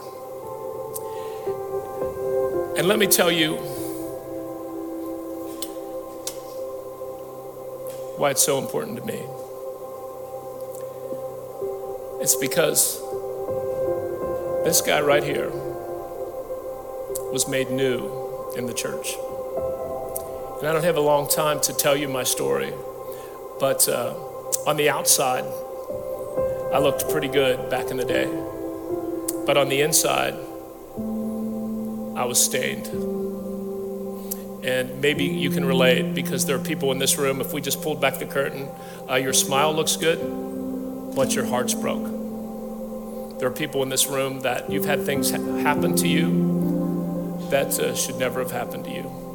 [2.76, 3.56] And let me tell you
[8.18, 9.22] why it's so important to me.
[12.20, 13.00] It's because
[14.64, 15.50] this guy right here
[17.30, 19.14] was made new in the church.
[20.58, 22.72] And I don't have a long time to tell you my story,
[23.60, 24.12] but uh,
[24.66, 25.44] on the outside,
[26.74, 28.26] I looked pretty good back in the day.
[29.46, 30.34] But on the inside,
[32.18, 32.88] I was stained.
[34.64, 37.80] And maybe you can relate because there are people in this room, if we just
[37.80, 38.68] pulled back the curtain,
[39.08, 40.18] uh, your smile looks good,
[41.14, 43.38] but your heart's broke.
[43.38, 47.78] There are people in this room that you've had things ha- happen to you that
[47.78, 49.27] uh, should never have happened to you.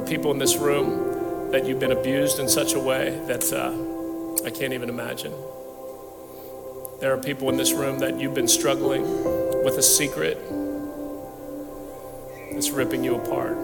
[0.00, 3.52] There are people in this room that you've been abused in such a way that
[3.52, 5.30] uh, I can't even imagine.
[7.00, 9.02] There are people in this room that you've been struggling
[9.62, 10.38] with a secret
[12.50, 13.58] that's ripping you apart.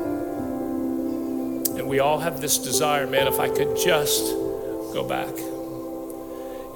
[1.79, 4.35] And we all have this desire, man, if I could just
[4.93, 5.33] go back.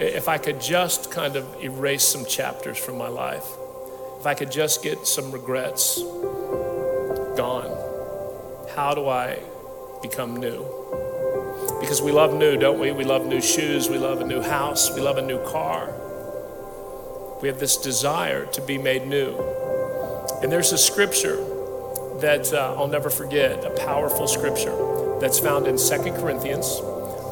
[0.00, 3.44] If I could just kind of erase some chapters from my life.
[4.20, 6.00] If I could just get some regrets
[7.36, 7.76] gone.
[8.74, 9.38] How do I
[10.02, 10.64] become new?
[11.80, 12.92] Because we love new, don't we?
[12.92, 15.92] We love new shoes, we love a new house, we love a new car.
[17.42, 19.34] We have this desire to be made new.
[20.42, 21.36] And there's a scripture
[22.20, 26.66] that uh, I'll never forget, a powerful scripture that's found in 2 Corinthians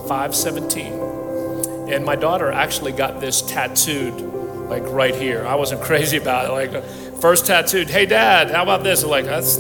[0.09, 1.89] 5:17.
[1.93, 4.21] And my daughter actually got this tattooed
[4.69, 5.47] like right here.
[5.47, 6.53] I wasn't crazy about it.
[6.53, 6.85] Like
[7.21, 9.59] first tattooed, "Hey dad, how about this?" like that's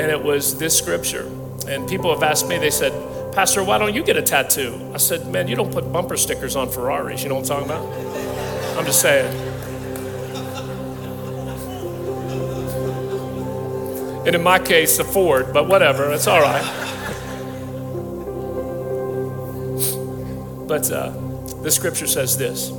[0.00, 1.30] And it was this scripture.
[1.68, 2.90] And people have asked me, they said,
[3.34, 4.90] Pastor, why don't you get a tattoo?
[4.94, 7.22] I said, Man, you don't put bumper stickers on Ferraris.
[7.22, 8.78] You know what I'm talking about?
[8.78, 9.30] I'm just saying.
[14.26, 16.64] And in my case, a Ford, but whatever, it's all right.
[20.66, 21.10] But uh,
[21.62, 22.70] the scripture says this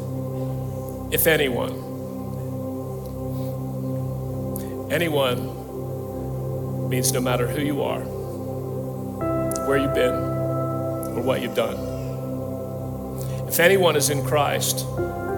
[1.13, 1.69] if anyone,
[4.91, 5.60] anyone
[6.91, 8.01] means no matter who you are,
[9.65, 11.77] where you've been, or what you've done.
[13.47, 14.85] If anyone is in Christ,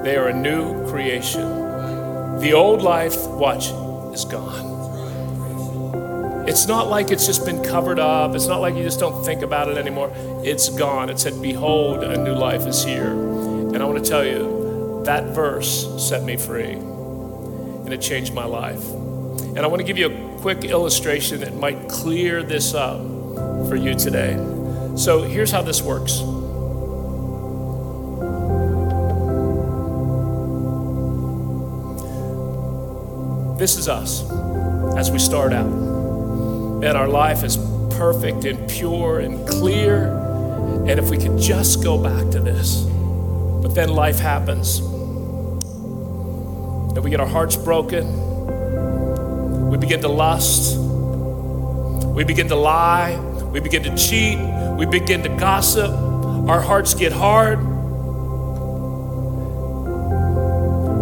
[0.03, 2.39] they are a new creation.
[2.39, 3.67] The old life, watch,
[4.15, 4.73] is gone.
[6.47, 8.33] It's not like it's just been covered up.
[8.33, 10.11] It's not like you just don't think about it anymore.
[10.43, 11.11] It's gone.
[11.11, 13.11] It said, Behold, a new life is here.
[13.11, 18.45] And I want to tell you, that verse set me free and it changed my
[18.45, 18.83] life.
[18.89, 22.99] And I want to give you a quick illustration that might clear this up
[23.69, 24.33] for you today.
[24.97, 26.17] So here's how this works.
[33.57, 34.29] This is us
[34.97, 35.65] as we start out.
[35.65, 37.55] And our life is
[37.91, 40.07] perfect and pure and clear.
[40.85, 42.81] And if we could just go back to this.
[42.81, 44.79] But then life happens.
[46.89, 48.32] And we get our hearts broken.
[49.83, 50.77] We begin to lust.
[50.77, 53.19] We begin to lie.
[53.51, 54.39] We begin to cheat.
[54.77, 55.91] We begin to gossip.
[55.91, 57.59] Our hearts get hard.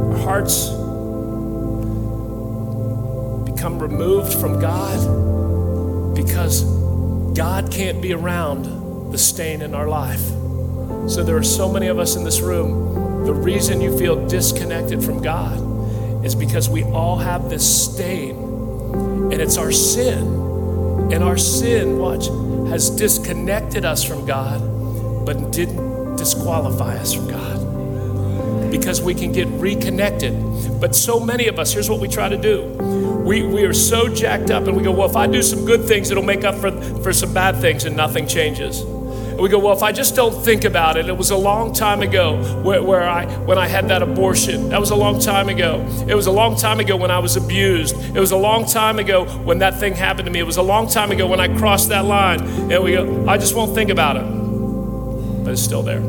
[0.08, 0.70] Our hearts
[3.52, 6.64] become removed from God because
[7.36, 10.28] God can't be around the stain in our life.
[11.08, 13.26] So there are so many of us in this room.
[13.28, 18.51] The reason you feel disconnected from God is because we all have this stain,
[19.32, 20.20] and it's our sin.
[21.12, 22.28] And our sin, watch,
[22.70, 28.72] has disconnected us from God, but didn't disqualify us from God.
[28.72, 30.34] Because we can get reconnected.
[30.80, 32.64] But so many of us, here's what we try to do.
[33.26, 35.86] We, we are so jacked up and we go, well, if I do some good
[35.86, 36.72] things, it'll make up for,
[37.02, 38.84] for some bad things, and nothing changes
[39.40, 42.02] we go, well, if I just don't think about it, it was a long time
[42.02, 44.70] ago where, where, I when I had that abortion.
[44.70, 45.86] That was a long time ago.
[46.08, 47.96] It was a long time ago when I was abused.
[48.16, 50.40] It was a long time ago when that thing happened to me.
[50.40, 52.42] It was a long time ago when I crossed that line.
[52.72, 54.26] And we go, I just won't think about it.
[55.44, 56.02] But it's still there.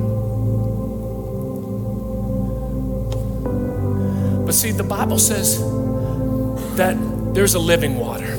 [4.44, 5.58] But see, the Bible says
[6.76, 6.96] that
[7.34, 8.36] there's a living water.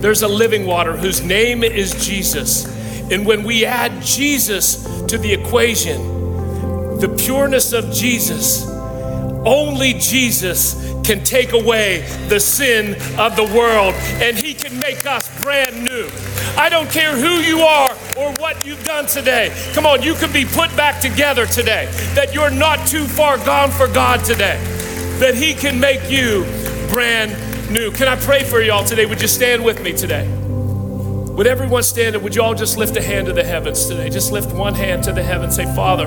[0.00, 2.77] There's a living water whose name is Jesus.
[3.10, 8.68] And when we add Jesus to the equation, the pureness of Jesus,
[9.46, 15.26] only Jesus can take away the sin of the world and he can make us
[15.40, 16.06] brand new.
[16.58, 19.54] I don't care who you are or what you've done today.
[19.72, 21.88] Come on, you can be put back together today.
[22.14, 24.58] That you're not too far gone for God today.
[25.18, 26.44] That he can make you
[26.90, 27.32] brand
[27.70, 27.90] new.
[27.90, 29.06] Can I pray for y'all today?
[29.06, 30.37] Would you stand with me today?
[31.38, 34.10] Would everyone stand and would you all just lift a hand to the heavens today?
[34.10, 35.54] Just lift one hand to the heavens.
[35.54, 36.06] Say, Father,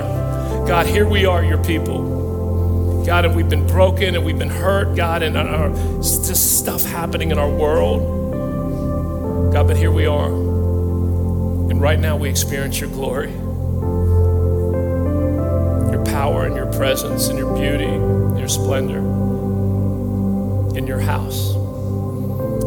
[0.68, 3.02] God, here we are, your people.
[3.06, 5.70] God, and we've been broken and we've been hurt, God, and uh, uh, our,
[6.02, 9.54] just stuff happening in our world.
[9.54, 10.26] God, but here we are.
[10.26, 13.30] And right now we experience your glory,
[15.92, 18.98] your power, and your presence, and your beauty, and your splendor
[20.76, 21.61] in your house.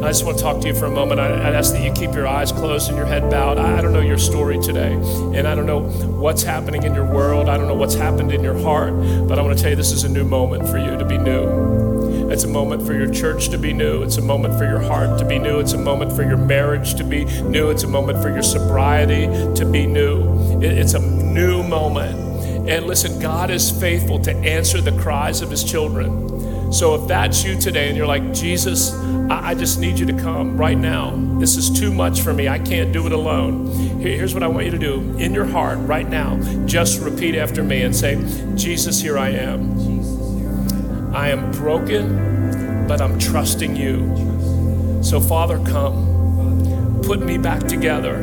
[0.06, 1.20] I just want to talk to you for a moment.
[1.20, 3.58] I, would ask that you keep your eyes closed and your head bowed.
[3.58, 7.06] I, I don't know your story today, and I don't know what's happening in your
[7.06, 7.49] world.
[7.49, 8.93] I don't know what's happened in your heart,
[9.28, 11.18] but I want to tell you this is a new moment for you to be
[11.18, 12.30] new.
[12.32, 14.03] It's a moment for your church to be new.
[14.03, 15.60] It's a moment for your heart to be new.
[15.60, 17.72] It's a moment for your marriage to be new.
[17.72, 19.26] It's a moment for your sobriety
[19.56, 20.62] to be new.
[20.62, 22.70] It, it's a new moment.
[22.70, 26.34] And listen, God is faithful to answer the cries of his children.
[26.72, 28.93] So if that's you today and you're like, Jesus,
[29.30, 31.16] I, just need you to come right now.
[31.39, 32.47] This is too much for me.
[32.47, 33.68] I can't do it alone.
[34.01, 36.38] Here- Here's what I want you to do in your heart right now.
[36.66, 38.16] Just repeat after me and say,
[38.55, 41.13] Jesus, here I am.
[41.16, 45.01] I am broken, but I'm trusting you.
[45.01, 47.01] So, Father, come.
[47.03, 48.18] Put me back together.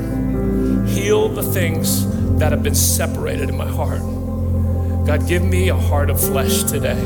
[0.89, 2.07] Heal the things
[2.39, 4.01] that have been separated in my heart.
[5.07, 7.01] God, give me a heart of flesh today.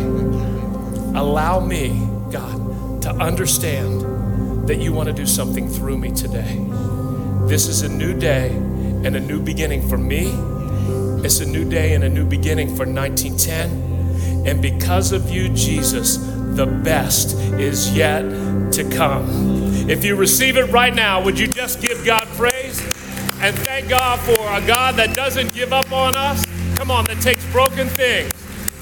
[1.17, 6.63] Allow me, God, to understand that you want to do something through me today.
[7.47, 10.27] This is a new day and a new beginning for me.
[11.25, 14.47] It's a new day and a new beginning for 1910.
[14.47, 18.21] And because of you, Jesus, the best is yet
[18.73, 19.89] to come.
[19.89, 22.79] If you receive it right now, would you just give God praise
[23.41, 26.45] and thank God for a God that doesn't give up on us?
[26.75, 28.35] Come on, that takes broken things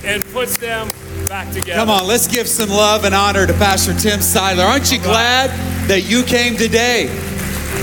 [0.04, 0.88] and puts them
[1.28, 1.74] back together.
[1.74, 4.64] Come on, let's give some love and honor to Pastor Tim Seidler.
[4.64, 5.50] Aren't you glad
[5.88, 7.08] that you came today?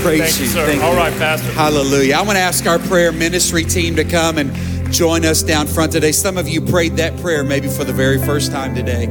[0.02, 0.66] Praise Thank you, sir.
[0.66, 0.98] Thank All you.
[0.98, 1.52] right, Pastor.
[1.52, 2.16] Hallelujah.
[2.16, 4.52] I want to ask our prayer ministry team to come and
[4.92, 6.12] join us down front today.
[6.12, 9.06] Some of you prayed that prayer maybe for the very first time today.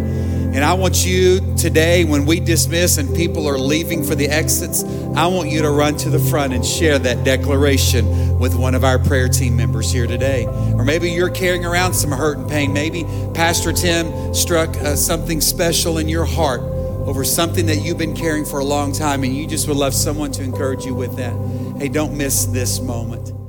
[0.54, 4.84] And I want you today, when we dismiss and people are leaving for the exits,
[5.16, 8.84] I want you to run to the front and share that declaration with one of
[8.84, 10.46] our prayer team members here today.
[10.46, 12.74] Or maybe you're carrying around some hurt and pain.
[12.74, 18.16] Maybe Pastor Tim struck uh, something special in your heart over something that you've been
[18.16, 21.16] carrying for a long time and you just would love someone to encourage you with
[21.16, 21.34] that.
[21.80, 23.41] Hey, don't miss this moment.